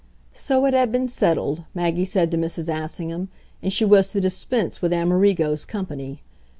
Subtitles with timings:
[0.33, 2.69] So it had been settled, Maggie said to Mrs.
[2.69, 3.29] Assingham,
[3.61, 6.23] and she was to dispense with Amerigo's company.